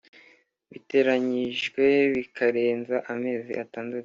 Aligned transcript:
Biteranyijwe 0.71 1.83
bikarenza 2.13 2.95
amezi 3.13 3.51
atandatu 3.63 3.99